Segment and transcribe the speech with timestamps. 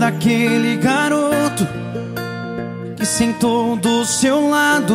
[0.00, 1.66] daquele garoto
[2.96, 4.94] que sentou do seu lado,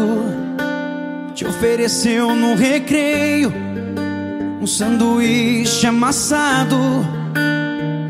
[1.35, 3.53] te ofereceu no recreio
[4.59, 6.77] um sanduíche amassado.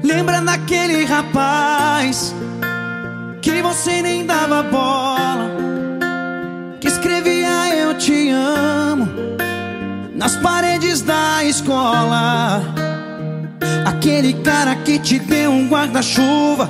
[0.04, 2.34] Lembra daquele rapaz
[3.42, 5.52] que você nem dava bola,
[6.80, 9.10] que escrevia eu te amo
[10.16, 12.95] nas paredes da escola.
[13.86, 16.70] Aquele cara que te deu um guarda-chuva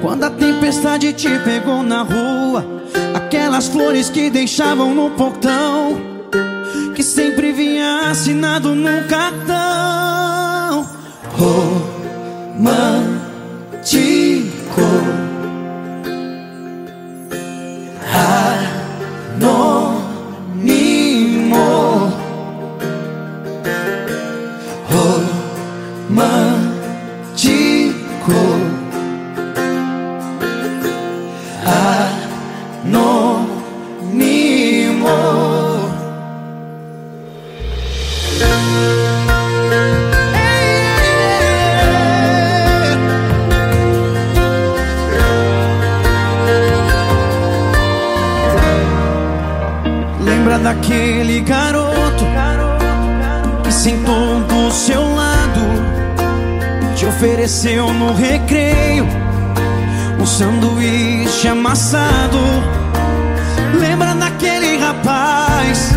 [0.00, 2.66] quando a tempestade te pegou na rua.
[3.14, 6.12] Aquelas flores que deixavam no portão
[6.94, 10.86] que sempre vinha assinado num cartão.
[11.32, 13.01] Romântico.
[32.92, 33.48] Anônimo.
[50.20, 52.26] Lembra daquele garoto
[53.64, 55.60] que sentou do seu lado,
[56.94, 59.06] te ofereceu no recreio
[60.20, 62.81] um sanduíche amassado.
[64.92, 65.92] Rapaz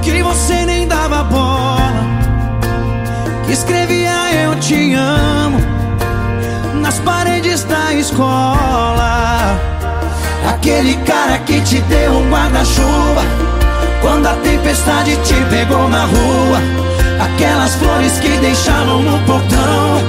[0.00, 1.92] que você nem dava bola,
[3.44, 5.58] que escrevia eu te amo
[6.80, 9.60] nas paredes da escola.
[10.48, 13.22] Aquele cara que te deu um guarda-chuva
[14.02, 16.58] Quando a tempestade te pegou na rua.
[17.20, 20.02] Aquelas flores que deixavam no portão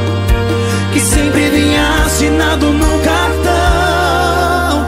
[0.92, 4.86] Que sempre vinha assinado no cartão.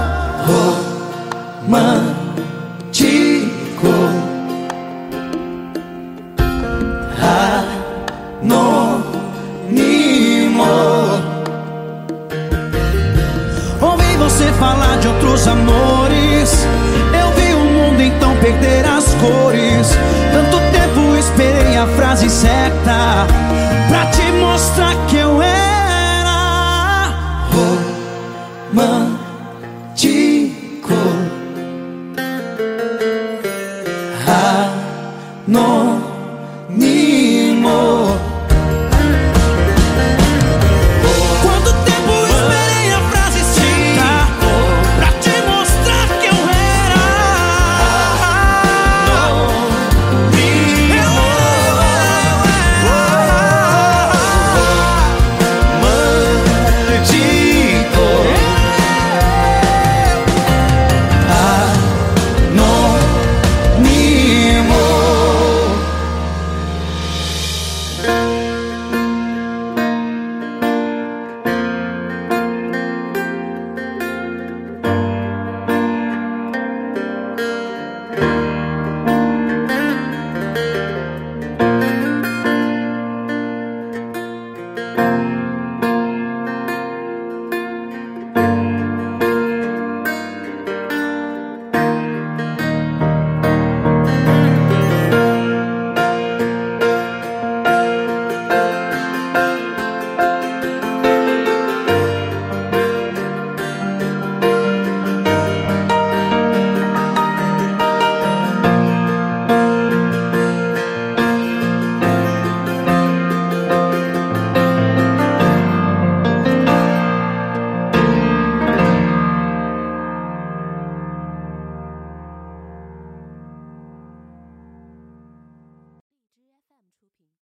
[1.65, 2.16] Romântico
[14.27, 16.67] você falar de outros amores.
[17.17, 19.88] Eu vi o mundo então perder as cores.
[20.33, 23.25] Tanto tempo esperei a frase certa